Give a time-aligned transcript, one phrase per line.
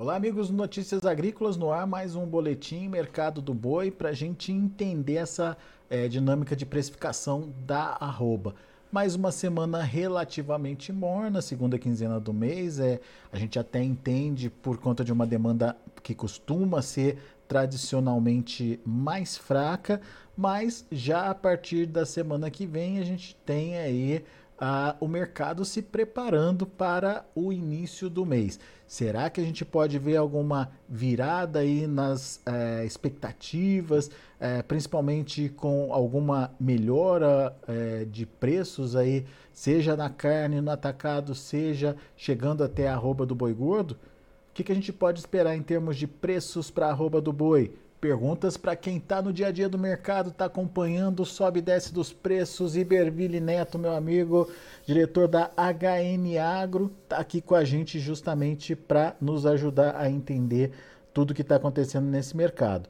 [0.00, 4.52] Olá, amigos Notícias Agrícolas, no ar mais um boletim Mercado do Boi para a gente
[4.52, 5.56] entender essa
[5.90, 8.54] é, dinâmica de precificação da arroba.
[8.92, 12.78] Mais uma semana relativamente morna, segunda quinzena do mês.
[12.78, 13.00] É,
[13.32, 20.00] a gente até entende por conta de uma demanda que costuma ser tradicionalmente mais fraca,
[20.36, 24.24] mas já a partir da semana que vem a gente tem aí
[24.60, 28.58] ah, o mercado se preparando para o início do mês.
[28.88, 35.92] Será que a gente pode ver alguma virada aí nas eh, expectativas, eh, principalmente com
[35.92, 42.94] alguma melhora eh, de preços aí, seja na carne, no atacado, seja chegando até a
[42.94, 43.92] arroba do boi gordo?
[43.92, 47.30] O que, que a gente pode esperar em termos de preços para a arroba do
[47.30, 47.74] boi?
[48.00, 51.92] Perguntas para quem está no dia a dia do mercado, está acompanhando sobe e desce
[51.92, 52.76] dos preços.
[52.76, 54.48] Iberville Neto, meu amigo,
[54.86, 60.70] diretor da HN Agro, está aqui com a gente justamente para nos ajudar a entender
[61.12, 62.88] tudo que está acontecendo nesse mercado.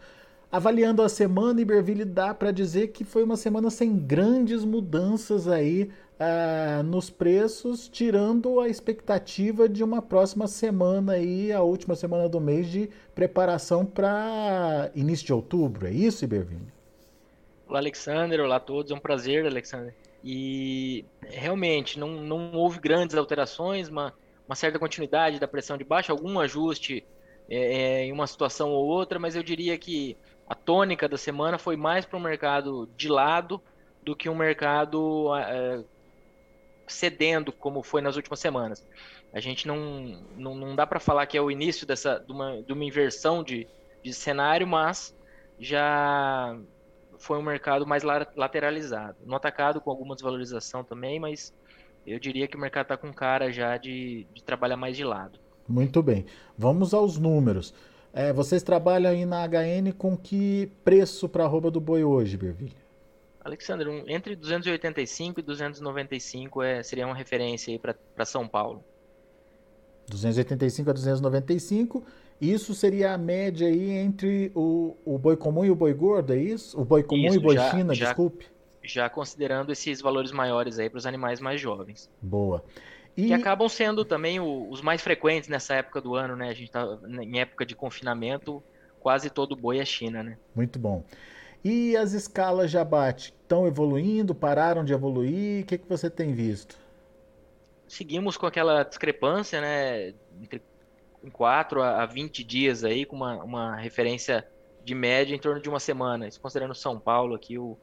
[0.52, 5.90] Avaliando a semana, Iberville dá para dizer que foi uma semana sem grandes mudanças aí
[6.18, 12.40] ah, nos preços, tirando a expectativa de uma próxima semana aí, a última semana do
[12.40, 15.86] mês de preparação para início de outubro.
[15.86, 16.72] É isso, Ibervini?
[17.68, 18.40] Olá, Alexander.
[18.40, 18.90] Olá a todos.
[18.90, 19.94] É um prazer, Alexander.
[20.24, 24.12] E realmente não, não houve grandes alterações, uma,
[24.48, 27.04] uma certa continuidade da pressão de baixo, algum ajuste
[27.48, 30.16] é, é, em uma situação ou outra, mas eu diria que
[30.48, 33.62] a tônica da semana foi mais para o mercado de lado
[34.02, 35.84] do que um mercado é,
[36.88, 38.84] cedendo como foi nas últimas semanas.
[39.32, 42.62] A gente não, não, não dá para falar que é o início dessa, de, uma,
[42.62, 43.66] de uma inversão de,
[44.02, 45.14] de cenário, mas
[45.58, 46.58] já
[47.18, 49.16] foi um mercado mais lateralizado.
[49.24, 51.52] No atacado, com alguma desvalorização também, mas
[52.06, 55.38] eu diria que o mercado está com cara já de, de trabalhar mais de lado.
[55.68, 56.24] Muito bem.
[56.56, 57.74] Vamos aos números.
[58.12, 62.36] É, vocês trabalham aí na HN com que preço para a arroba do boi hoje,
[62.36, 62.87] Bervilha?
[63.48, 68.84] Alexandre, um, entre 285 e 295 é, seria uma referência aí para São Paulo.
[70.08, 72.04] 285 a 295.
[72.40, 76.38] Isso seria a média aí entre o, o boi comum e o boi gordo, é
[76.38, 76.80] isso?
[76.80, 78.46] O boi comum isso, e o boi já, China, já, desculpe.
[78.82, 82.08] Já considerando esses valores maiores aí para os animais mais jovens.
[82.22, 82.64] Boa.
[83.16, 83.26] E...
[83.26, 86.48] Que acabam sendo também o, os mais frequentes nessa época do ano, né?
[86.48, 88.62] A gente está em época de confinamento,
[89.00, 90.38] quase todo boi é China, né?
[90.54, 91.04] Muito bom.
[91.64, 95.62] E as escalas de abate estão evoluindo, pararam de evoluir?
[95.62, 96.78] O que, que você tem visto?
[97.86, 100.14] Seguimos com aquela discrepância, né?
[100.40, 100.62] Entre
[101.32, 104.46] 4 a 20 dias aí, com uma, uma referência
[104.84, 106.28] de média em torno de uma semana.
[106.28, 107.76] Isso considerando São Paulo aqui, o,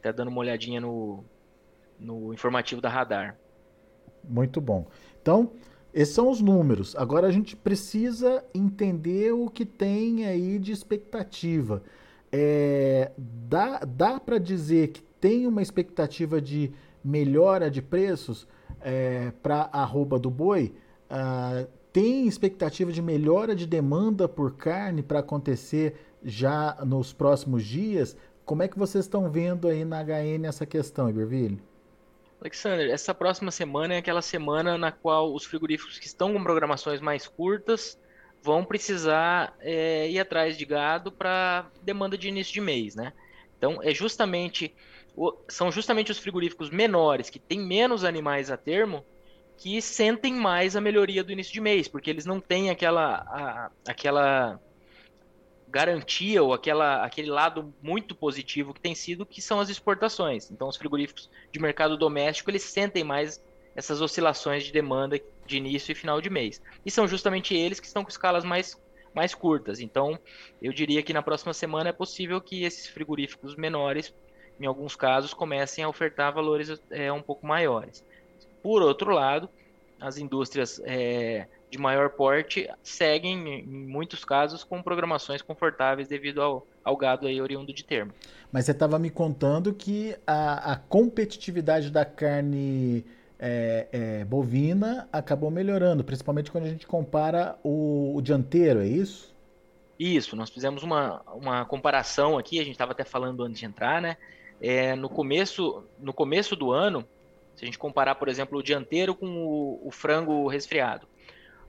[0.00, 1.24] tá dando uma olhadinha no,
[1.98, 3.36] no informativo da Radar.
[4.22, 4.86] Muito bom.
[5.20, 5.52] Então,
[5.92, 6.94] esses são os números.
[6.96, 11.82] Agora a gente precisa entender o que tem aí de expectativa
[12.32, 16.72] é, dá, dá para dizer que tem uma expectativa de
[17.02, 18.46] melhora de preços
[18.80, 20.74] é, para a arroba do boi?
[21.08, 28.16] Ah, tem expectativa de melhora de demanda por carne para acontecer já nos próximos dias?
[28.44, 31.60] Como é que vocês estão vendo aí na HN essa questão, Iberville?
[32.40, 37.00] Alexander, essa próxima semana é aquela semana na qual os frigoríficos que estão com programações
[37.00, 37.98] mais curtas
[38.42, 43.12] vão precisar é, ir atrás de gado para demanda de início de mês, né?
[43.58, 44.74] Então é justamente
[45.48, 49.04] são justamente os frigoríficos menores que têm menos animais a termo
[49.56, 53.70] que sentem mais a melhoria do início de mês, porque eles não têm aquela a,
[53.88, 54.60] aquela
[55.68, 60.50] garantia ou aquela, aquele lado muito positivo que tem sido que são as exportações.
[60.50, 63.42] Então os frigoríficos de mercado doméstico eles sentem mais
[63.74, 66.60] essas oscilações de demanda de início e final de mês.
[66.84, 68.80] E são justamente eles que estão com escalas mais,
[69.14, 69.80] mais curtas.
[69.80, 70.18] Então,
[70.60, 74.12] eu diria que na próxima semana é possível que esses frigoríficos menores,
[74.60, 78.04] em alguns casos, comecem a ofertar valores é, um pouco maiores.
[78.62, 79.48] Por outro lado,
[80.00, 86.66] as indústrias é, de maior porte seguem, em muitos casos, com programações confortáveis devido ao,
[86.84, 88.12] ao gado aí oriundo de termo.
[88.52, 93.04] Mas você estava me contando que a, a competitividade da carne
[93.38, 99.34] é, é, bovina acabou melhorando, principalmente quando a gente compara o, o dianteiro, é isso?
[99.98, 104.00] Isso, nós fizemos uma, uma comparação aqui, a gente estava até falando antes de entrar,
[104.00, 104.16] né?
[104.60, 107.06] É, no, começo, no começo do ano,
[107.54, 111.06] se a gente comparar, por exemplo, o dianteiro com o, o frango resfriado.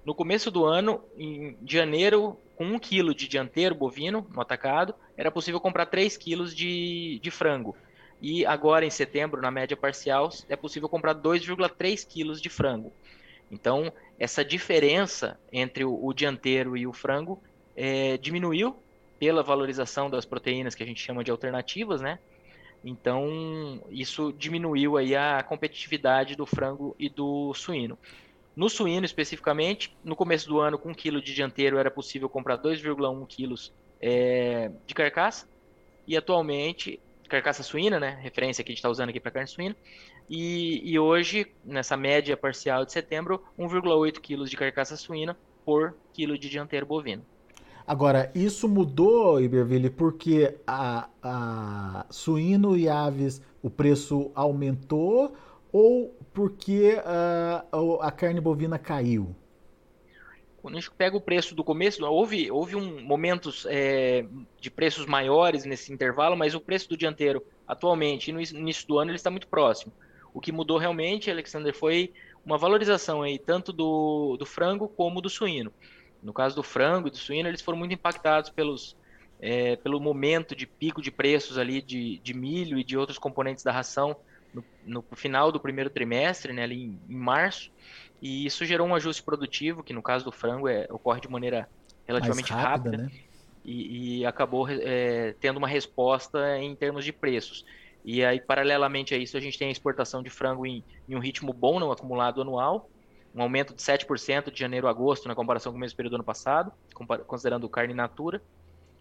[0.06, 5.30] No começo do ano, em janeiro, com um quilo de dianteiro bovino no atacado, era
[5.30, 7.76] possível comprar 3 quilos de, de frango.
[8.22, 12.92] E agora, em setembro, na média parcial, é possível comprar 2,3 quilos de frango.
[13.52, 17.42] Então, essa diferença entre o, o dianteiro e o frango
[17.76, 18.76] é, diminuiu
[19.20, 22.20] pela valorização das proteínas que a gente chama de alternativas, né?
[22.84, 27.98] Então, isso diminuiu aí a competitividade do frango e do suíno.
[28.56, 32.58] No suíno, especificamente, no começo do ano, com um quilo de dianteiro era possível comprar
[32.58, 35.48] 2,1 quilos é, de carcaça.
[36.08, 38.18] E atualmente, carcaça suína, né?
[38.22, 39.76] Referência que a gente está usando aqui para carne suína.
[40.30, 46.38] E, e, hoje, nessa média parcial de setembro, 1,8 quilos de carcaça suína por quilo
[46.38, 47.24] de dianteiro bovino.
[47.86, 55.34] Agora, isso mudou, Iberville, porque a, a suíno e aves, o preço aumentou
[55.72, 59.34] ou porque uh, a carne bovina caiu?
[60.68, 64.26] Quando a gente pega o preço do começo, houve, houve um, momentos é,
[64.60, 69.10] de preços maiores nesse intervalo, mas o preço do dianteiro atualmente, no início do ano,
[69.10, 69.94] ele está muito próximo.
[70.34, 72.12] O que mudou realmente, Alexander, foi
[72.46, 75.72] uma valorização aí, tanto do, do frango como do suíno.
[76.22, 78.98] No caso do frango e do suíno, eles foram muito impactados pelos,
[79.40, 83.64] é, pelo momento de pico de preços ali de, de milho e de outros componentes
[83.64, 84.18] da ração
[84.54, 87.72] no, no final do primeiro trimestre, né, ali em, em, março,
[88.22, 91.70] e isso gerou um ajuste produtivo, que no caso do frango é, ocorre de maneira
[92.06, 93.20] relativamente Mais rápida, rápida né?
[93.64, 97.66] e, e, acabou é, tendo uma resposta em termos de preços.
[98.04, 101.20] E aí, paralelamente a isso, a gente tem a exportação de frango em, em um
[101.20, 102.90] ritmo bom no acumulado anual,
[103.36, 106.16] um aumento de 7% de janeiro a agosto na comparação com o mesmo período do
[106.16, 106.72] ano passado,
[107.28, 108.42] considerando carne natura.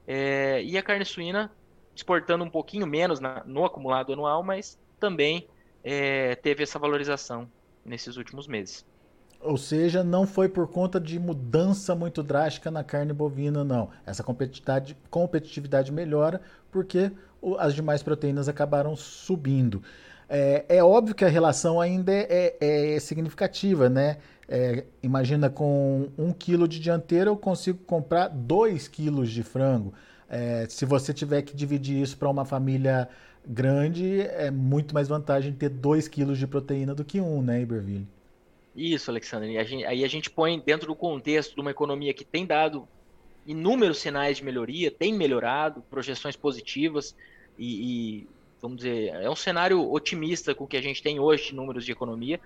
[0.06, 1.50] É, e a carne suína
[1.94, 5.48] exportando um pouquinho menos na, no acumulado anual, mas também
[5.82, 7.50] é, teve essa valorização
[7.84, 8.84] nesses últimos meses.
[9.46, 13.90] Ou seja, não foi por conta de mudança muito drástica na carne bovina, não.
[14.04, 16.40] Essa competitividade, competitividade melhora
[16.70, 17.12] porque
[17.58, 19.82] as demais proteínas acabaram subindo.
[20.28, 24.18] É, é, óbvio que a relação ainda é, é, é significativa, né?
[24.48, 29.92] É, imagina com um quilo de dianteira eu consigo comprar dois quilos de frango.
[30.28, 33.08] É, se você tiver que dividir isso para uma família
[33.46, 38.08] grande, é muito mais vantagem ter dois quilos de proteína do que um, né, Iberville?
[38.76, 39.56] Isso, Alexandre.
[39.56, 42.86] A gente, aí a gente põe dentro do contexto de uma economia que tem dado
[43.46, 47.16] inúmeros sinais de melhoria, tem melhorado, projeções positivas
[47.58, 48.28] e, e
[48.60, 51.84] vamos dizer, é um cenário otimista com o que a gente tem hoje de números
[51.84, 52.40] de economia,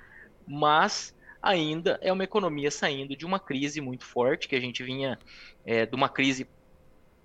[0.47, 5.19] mas ainda é uma economia saindo de uma crise muito forte, que a gente vinha
[5.65, 6.47] é, de uma crise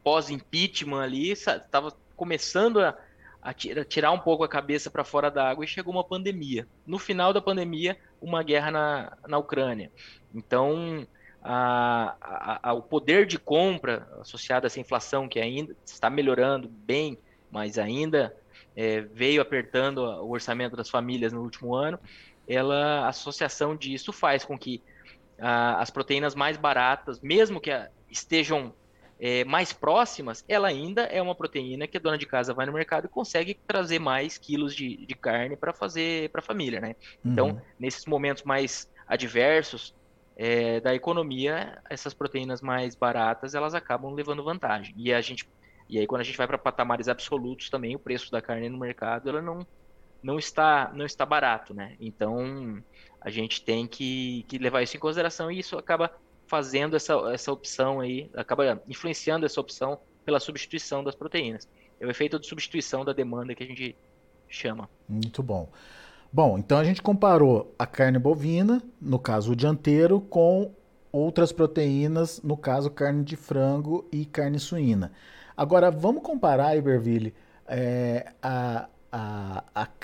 [0.04, 2.98] pós-impeachment ali, estava começando a,
[3.42, 6.68] a, tirar um pouco a cabeça para fora da água e chegou uma pandemia.
[6.86, 9.92] No final da pandemia, uma guerra na, na Ucrânia.
[10.34, 11.08] Então,
[11.42, 16.68] a, a, a, o poder de compra associado a essa inflação, que ainda está melhorando
[16.68, 17.18] bem,
[17.52, 18.36] mas ainda
[18.76, 22.00] é, veio apertando o orçamento das famílias no último ano,
[22.48, 24.82] ela, a associação disso faz com que
[25.38, 27.70] as proteínas mais baratas, mesmo que
[28.10, 28.74] estejam
[29.20, 32.74] é, mais próximas, ela ainda é uma proteína que a dona de casa vai no
[32.74, 36.96] mercado e consegue trazer mais quilos de, de carne para fazer para a família, né?
[37.24, 37.62] Então, uhum.
[37.80, 39.96] nesses momentos mais adversos
[40.36, 44.94] é, da economia, essas proteínas mais baratas elas acabam levando vantagem.
[44.98, 45.48] E a gente
[45.88, 48.78] e aí quando a gente vai para patamares absolutos também, o preço da carne no
[48.78, 49.66] mercado ela não,
[50.22, 51.96] não está não está barato, né?
[52.02, 52.84] Então
[53.22, 56.12] a gente tem que, que levar isso em consideração e isso acaba
[56.48, 61.68] fazendo essa, essa opção aí, acaba influenciando essa opção pela substituição das proteínas.
[62.00, 63.96] É o efeito de substituição da demanda que a gente
[64.50, 64.90] chama.
[65.08, 65.70] Muito bom.
[66.32, 70.72] Bom, então a gente comparou a carne bovina, no caso o dianteiro, com
[71.12, 75.14] outras proteínas, no caso carne de frango e carne suína.
[75.56, 77.34] Agora, vamos comparar, Iberville,
[77.66, 78.65] é, a,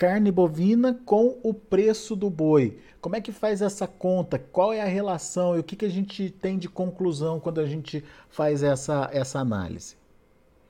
[0.01, 2.79] carne bovina com o preço do boi.
[2.99, 4.39] Como é que faz essa conta?
[4.39, 7.67] Qual é a relação e o que, que a gente tem de conclusão quando a
[7.67, 9.95] gente faz essa, essa análise?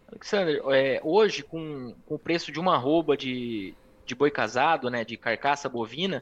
[0.10, 3.74] Alexander, é, hoje, com, com, o preço de uma arroba de,
[4.06, 6.22] de boi casado, né, de carcaça bovina,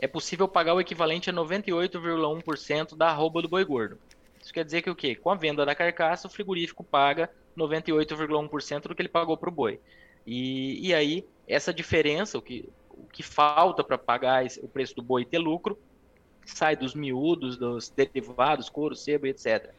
[0.00, 3.96] é possível pagar o equivalente a 98,1% da arroba do boi gordo.
[4.42, 5.14] Isso quer dizer que o quê?
[5.14, 9.52] Com a venda da carcaça, o frigorífico paga 98,1% do que ele pagou para o
[9.52, 9.78] boi.
[10.26, 15.02] E, e aí, essa diferença, o que, o que falta para pagar o preço do
[15.02, 15.78] boi e ter lucro,
[16.44, 19.70] sai dos miúdos, dos derivados, couro, sebo, etc.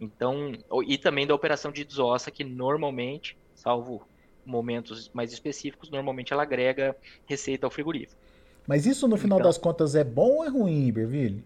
[0.00, 0.52] Então,
[0.86, 4.06] e também da operação de desossa, que normalmente, salvo
[4.44, 6.96] momentos mais específicos, normalmente ela agrega
[7.26, 8.20] receita ao frigorífico.
[8.66, 11.44] Mas isso, no final então, das contas, é bom ou é ruim, Iberville?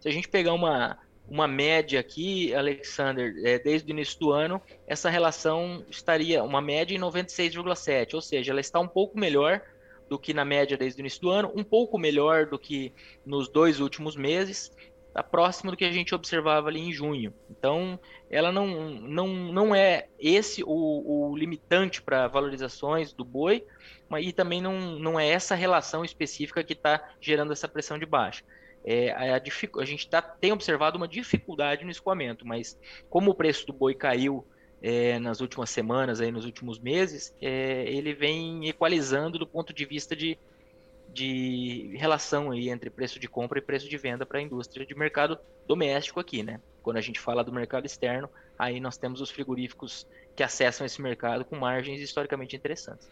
[0.00, 0.98] Se a gente pegar uma,
[1.30, 6.94] uma média aqui, Alexander, é, desde o início do ano, essa relação estaria uma média
[6.94, 9.62] em 96,7, ou seja, ela está um pouco melhor,
[10.08, 12.92] do que na média desde o início do ano, um pouco melhor do que
[13.24, 14.72] nos dois últimos meses,
[15.06, 17.32] está próximo do que a gente observava ali em junho.
[17.48, 23.64] Então, ela não, não, não é esse o, o limitante para valorizações do boi,
[24.08, 28.06] mas e também não, não é essa relação específica que está gerando essa pressão de
[28.06, 28.42] baixa.
[28.84, 32.78] É, a, a, gente tá, tem observado uma dificuldade no escoamento, mas
[33.10, 34.44] como o preço do boi caiu
[34.82, 39.84] é, nas últimas semanas, aí, nos últimos meses, é, ele vem equalizando do ponto de
[39.84, 40.38] vista de,
[41.12, 44.94] de relação aí entre preço de compra e preço de venda para a indústria de
[44.94, 46.60] mercado doméstico aqui, né?
[46.82, 51.02] Quando a gente fala do mercado externo, aí nós temos os frigoríficos que acessam esse
[51.02, 53.06] mercado com margens historicamente interessantes.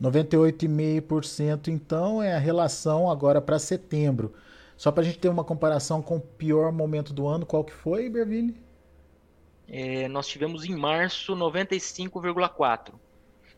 [0.00, 4.32] 98,5% então é a relação agora para setembro.
[4.78, 7.72] Só para a gente ter uma comparação com o pior momento do ano, qual que
[7.72, 8.56] foi, Iberville?
[9.68, 12.94] É, nós tivemos em março 95,4%.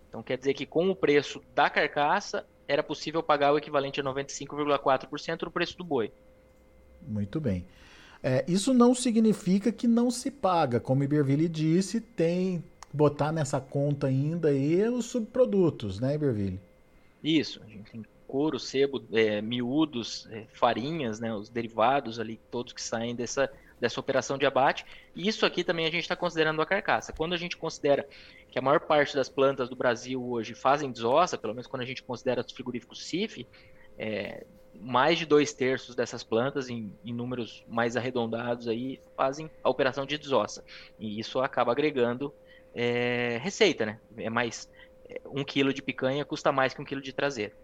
[0.08, 4.02] Então quer dizer que com o preço da carcaça era possível pagar o equivalente a
[4.02, 6.10] 95,4% do preço do boi.
[7.06, 7.66] Muito bem.
[8.22, 10.80] É, isso não significa que não se paga.
[10.80, 16.60] Como o Iberville disse, tem botar nessa conta ainda aí os subprodutos, né, Iberville?
[17.22, 17.60] Isso.
[17.62, 22.80] A gente tem couro, sebo, é, miúdos, é, farinhas, né, os derivados ali, todos que
[22.80, 24.86] saem dessa, dessa operação de abate.
[25.16, 27.12] E isso aqui também a gente está considerando a carcaça.
[27.12, 28.06] Quando a gente considera
[28.48, 31.86] que a maior parte das plantas do Brasil hoje fazem desossa, pelo menos quando a
[31.86, 33.44] gente considera os frigoríficos CIF,
[33.98, 34.46] é,
[34.80, 40.06] mais de dois terços dessas plantas, em, em, números mais arredondados, aí, fazem a operação
[40.06, 40.64] de desossa.
[41.00, 42.32] E isso acaba agregando
[42.72, 44.00] é, receita, né?
[44.16, 44.70] É mais
[45.08, 47.54] é, um quilo de picanha custa mais que um quilo de traseiro.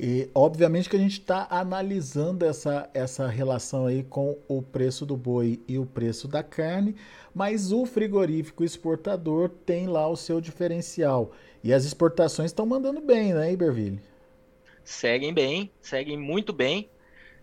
[0.00, 5.16] E obviamente que a gente está analisando essa, essa relação aí com o preço do
[5.16, 6.94] boi e o preço da carne,
[7.34, 11.32] mas o frigorífico exportador tem lá o seu diferencial.
[11.64, 13.98] E as exportações estão mandando bem, né, Iberville?
[14.84, 16.88] Seguem bem, seguem muito bem.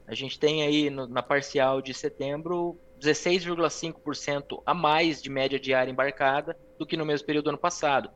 [0.07, 5.91] A gente tem aí no, na parcial de setembro 16,5% a mais de média diária
[5.91, 8.09] embarcada do que no mesmo período do ano passado.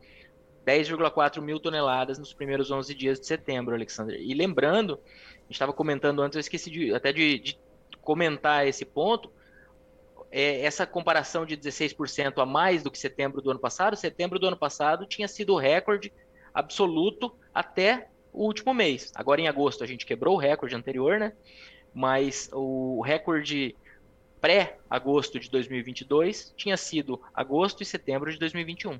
[0.66, 4.18] 10,4 mil toneladas nos primeiros 11 dias de setembro, Alexandre.
[4.22, 7.60] E lembrando, a gente estava comentando antes, eu esqueci de, até de, de
[8.02, 9.32] comentar esse ponto,
[10.32, 14.48] é, essa comparação de 16% a mais do que setembro do ano passado, setembro do
[14.48, 16.14] ano passado tinha sido o recorde
[16.54, 19.12] absoluto até o último mês.
[19.16, 21.34] Agora em agosto a gente quebrou o recorde anterior, né?
[21.94, 23.76] Mas o recorde
[24.40, 29.00] pré-agosto de 2022 tinha sido agosto e setembro de 2021.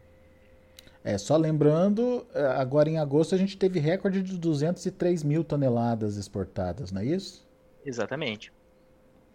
[1.10, 6.18] É, só lembrando, é, agora em agosto a gente teve recorde de 203 mil toneladas
[6.18, 7.48] exportadas, não é isso?
[7.84, 8.54] Exatamente.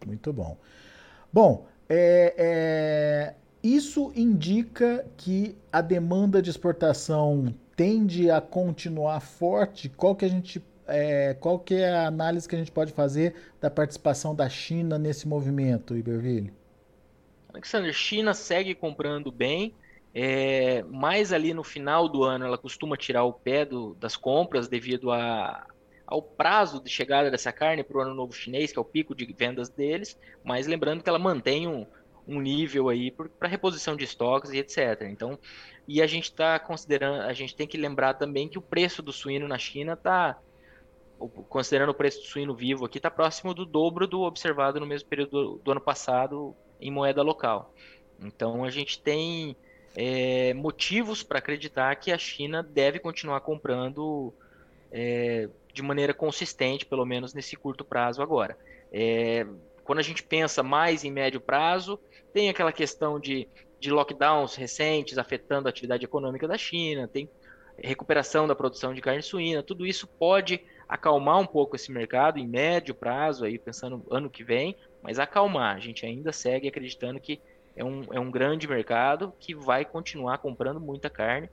[0.06, 0.56] Muito bom.
[1.32, 9.88] Bom, é, é, isso indica que a demanda de exportação tende a continuar forte.
[9.88, 13.34] Qual que a gente, é, qual que é a análise que a gente pode fazer
[13.60, 16.52] da participação da China nesse movimento, Iberville?
[17.52, 19.74] Alexander, China segue comprando bem.
[20.14, 24.68] É, mais ali no final do ano, ela costuma tirar o pé do, das compras
[24.68, 25.66] devido a,
[26.06, 29.12] ao prazo de chegada dessa carne para o ano novo chinês, que é o pico
[29.12, 31.84] de vendas deles, mas lembrando que ela mantém um,
[32.28, 35.02] um nível aí para reposição de estoques e etc.
[35.10, 35.36] Então,
[35.86, 39.12] e a gente está considerando, a gente tem que lembrar também que o preço do
[39.12, 40.38] suíno na China está,
[41.48, 45.08] considerando o preço do suíno vivo aqui, está próximo do dobro do observado no mesmo
[45.08, 47.74] período do, do ano passado em moeda local.
[48.20, 49.56] Então a gente tem
[49.96, 54.32] é, motivos para acreditar que a China deve continuar comprando
[54.90, 58.56] é, de maneira consistente, pelo menos nesse curto prazo agora.
[58.92, 59.46] É,
[59.84, 61.98] quando a gente pensa mais em médio prazo,
[62.32, 63.46] tem aquela questão de,
[63.78, 67.28] de lockdowns recentes afetando a atividade econômica da China, tem
[67.76, 72.46] recuperação da produção de carne suína, tudo isso pode acalmar um pouco esse mercado em
[72.46, 75.76] médio prazo, aí pensando no ano que vem, mas acalmar.
[75.76, 77.40] A gente ainda segue acreditando que
[77.76, 81.50] é um, é um grande mercado que vai continuar comprando muita carne.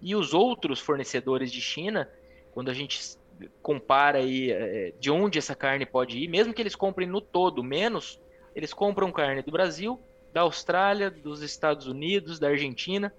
[0.00, 2.08] E os outros fornecedores de China,
[2.52, 3.16] quando a gente
[3.60, 7.62] compara aí é, de onde essa carne pode ir, mesmo que eles comprem no todo
[7.64, 8.20] menos,
[8.54, 10.00] eles compram carne do Brasil,
[10.32, 13.12] da Austrália, dos Estados Unidos, da Argentina.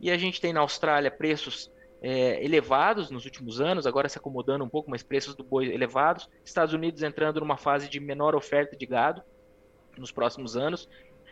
[0.00, 4.64] E a gente tem na Austrália preços é, elevados nos últimos anos, agora se acomodando
[4.64, 6.28] um pouco, mas preços do boi elevados.
[6.42, 9.22] Estados Unidos entrando numa fase de menor oferta de gado
[9.98, 10.88] nos próximos anos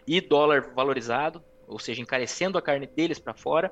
[0.09, 3.71] e dólar valorizado, ou seja, encarecendo a carne deles para fora.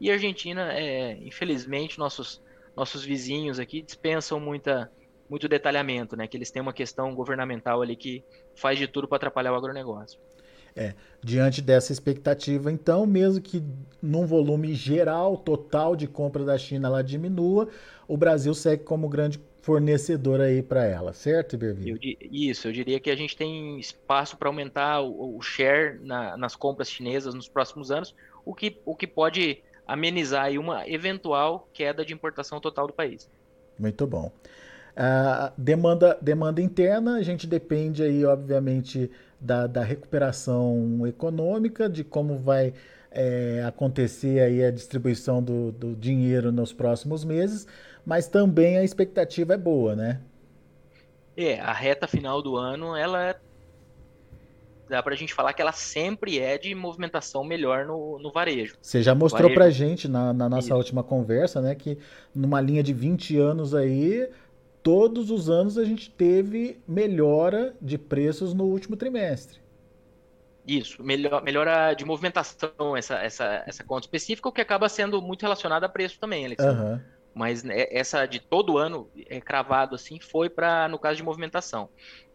[0.00, 2.42] E a Argentina, é, infelizmente, nossos,
[2.76, 4.90] nossos vizinhos aqui dispensam muita,
[5.30, 6.26] muito detalhamento, né?
[6.26, 8.24] Que eles têm uma questão governamental ali que
[8.56, 10.18] faz de tudo para atrapalhar o agronegócio.
[10.74, 13.62] É, diante dessa expectativa, então, mesmo que
[14.02, 17.68] num volume geral, total de compra da China ela diminua,
[18.06, 22.16] o Brasil segue como grande fornecedor aí para ela, certo, Iberville?
[22.20, 26.54] Isso, eu diria que a gente tem espaço para aumentar o, o share na, nas
[26.54, 32.04] compras chinesas nos próximos anos, o que, o que pode amenizar aí uma eventual queda
[32.04, 33.28] de importação total do país.
[33.76, 34.30] Muito bom.
[34.96, 42.38] Uh, demanda, demanda interna, a gente depende aí, obviamente, da, da recuperação econômica, de como
[42.38, 42.72] vai
[43.10, 47.66] é, acontecer aí a distribuição do, do dinheiro nos próximos meses,
[48.04, 50.20] mas também a expectativa é boa, né?
[51.36, 53.36] É, a reta final do ano, ela é
[54.88, 58.76] dá para a gente falar que ela sempre é de movimentação melhor no, no varejo.
[58.80, 60.76] Você já mostrou para a gente na, na nossa Isso.
[60.76, 61.98] última conversa, né, que
[62.34, 64.28] numa linha de 20 anos aí,
[64.86, 69.58] todos os anos a gente teve melhora de preços no último trimestre.
[70.66, 75.42] Isso, melhor, melhora de movimentação, essa, essa, essa conta específica, o que acaba sendo muito
[75.42, 76.84] relacionado a preço também, Alexandre.
[76.84, 77.00] Uhum.
[77.34, 81.88] Mas né, essa de todo ano, é, cravado assim, foi para, no caso de movimentação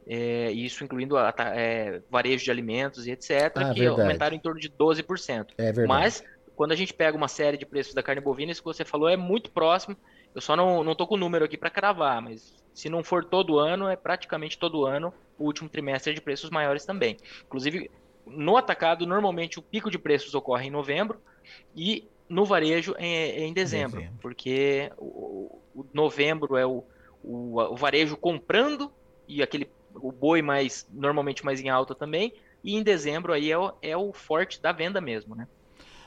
[0.07, 4.01] é, isso incluindo a, é, varejo de alimentos e etc., ah, que verdade.
[4.01, 5.47] aumentaram em torno de 12%.
[5.57, 5.87] É verdade.
[5.87, 6.23] Mas,
[6.55, 9.09] quando a gente pega uma série de preços da carne bovina, isso que você falou
[9.09, 9.95] é muito próximo.
[10.33, 13.23] Eu só não, não tô com o número aqui para cravar, mas se não for
[13.25, 17.17] todo ano, é praticamente todo ano o último trimestre de preços maiores também.
[17.45, 17.91] Inclusive,
[18.25, 21.19] no atacado, normalmente o pico de preços ocorre em novembro
[21.75, 24.19] e no varejo é em dezembro, dezembro.
[24.21, 26.83] porque o, o, novembro é o,
[27.21, 28.91] o, o varejo comprando
[29.27, 32.33] e aquele o boi mais normalmente mais em alta também,
[32.63, 35.47] e em dezembro aí é o, é o forte da venda mesmo, né?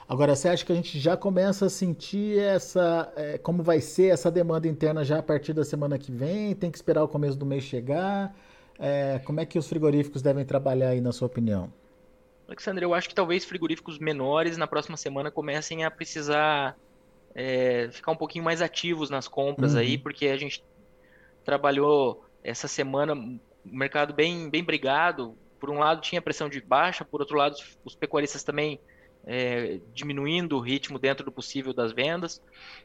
[0.06, 4.12] Agora, você acha que a gente já começa a sentir essa, é, como vai ser
[4.12, 6.54] essa demanda interna já a partir da semana que vem?
[6.54, 8.34] Tem que esperar o começo do mês chegar?
[8.78, 11.73] É, como é que os frigoríficos devem trabalhar aí, na sua opinião?
[12.46, 16.76] Alexandre, eu acho que talvez frigoríficos menores na próxima semana comecem a precisar
[17.34, 19.80] é, ficar um pouquinho mais ativos nas compras uhum.
[19.80, 20.62] aí, porque a gente
[21.44, 25.34] trabalhou essa semana um mercado bem, bem brigado.
[25.58, 28.79] Por um lado tinha pressão de baixa, por outro lado os pecuaristas também
[29.26, 32.42] é, diminuindo o ritmo dentro do possível das vendas.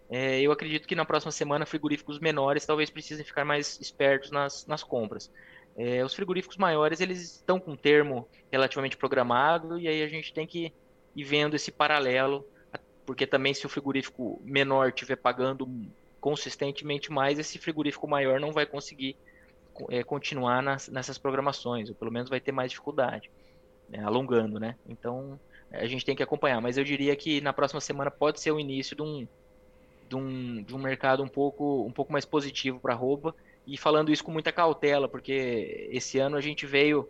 [0.10, 4.66] É, eu acredito que na próxima semana frigoríficos menores talvez precisem ficar mais espertos nas,
[4.66, 5.32] nas compras.
[5.78, 10.34] É, os frigoríficos maiores eles estão com um termo relativamente programado e aí a gente
[10.34, 10.74] tem que
[11.16, 12.46] ir vendo esse paralelo,
[13.06, 15.68] porque também se o frigorífico menor estiver pagando
[16.20, 19.16] consistentemente mais, esse frigorífico maior não vai conseguir
[19.90, 23.32] é, continuar nas, nessas programações, ou pelo menos vai ter mais dificuldade,
[23.88, 24.76] né, alongando, né?
[24.88, 25.40] Então
[25.72, 28.60] a gente tem que acompanhar, mas eu diria que na próxima semana pode ser o
[28.60, 29.28] início de um,
[30.08, 33.36] de um, de um mercado um pouco, um pouco mais positivo para a roupa,
[33.68, 37.08] e falando isso com muita cautela, porque esse ano a gente veio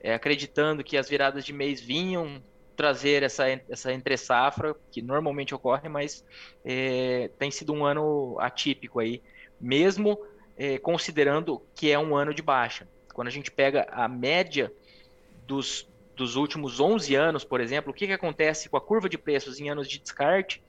[0.00, 2.42] é, acreditando que as viradas de mês vinham
[2.76, 6.24] trazer essa, essa entre safra, que normalmente ocorre, mas
[6.64, 9.22] é, tem sido um ano atípico aí,
[9.60, 10.18] mesmo
[10.56, 12.86] é, considerando que é um ano de baixa.
[13.14, 14.72] Quando a gente pega a média
[15.46, 19.18] dos, dos últimos 11 anos, por exemplo, o que, que acontece com a curva de
[19.18, 20.62] preços em anos de descarte?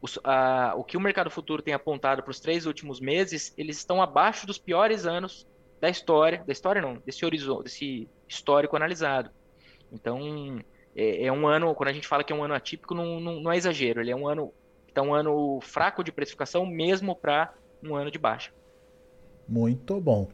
[0.00, 3.78] Os, a, o que o mercado futuro tem apontado para os três últimos meses, eles
[3.78, 5.46] estão abaixo dos piores anos
[5.80, 9.30] da história, da história não, desse horizonte, desse histórico analisado.
[9.92, 10.60] Então,
[10.94, 13.40] é, é, um ano, quando a gente fala que é um ano atípico, não, não,
[13.40, 14.52] não é exagero, ele é um ano,
[14.92, 18.52] tá um ano fraco de precificação mesmo para um ano de baixa.
[19.48, 20.28] Muito bom.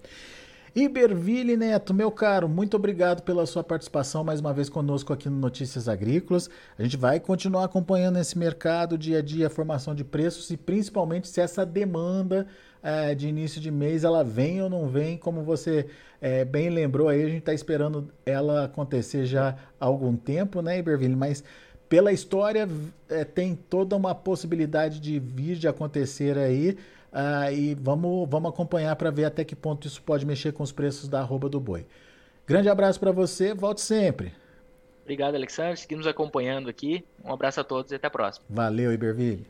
[0.74, 5.37] Iberville Neto, meu caro, muito obrigado pela sua participação mais uma vez conosco aqui no
[5.37, 6.48] Notícias Agrícolas.
[6.78, 10.56] A gente vai continuar acompanhando esse mercado dia a dia, a formação de preços e
[10.56, 12.46] principalmente se essa demanda
[12.80, 15.87] é, de início de mês ela vem ou não vem, como você
[16.20, 20.78] é, bem lembrou aí, a gente está esperando ela acontecer já há algum tempo, né,
[20.78, 21.16] Iberville?
[21.16, 21.42] Mas
[21.88, 22.68] pela história
[23.09, 26.78] é, tem toda uma possibilidade de vir de acontecer aí.
[27.12, 30.73] Ah, e vamos, vamos acompanhar para ver até que ponto isso pode mexer com os
[30.73, 31.87] preços da arroba do boi.
[32.46, 34.33] Grande abraço para você, volte sempre.
[35.03, 35.77] Obrigado, Alexandre.
[35.77, 37.05] Seguimos acompanhando aqui.
[37.25, 38.44] Um abraço a todos e até a próxima.
[38.49, 39.46] Valeu, Iberville.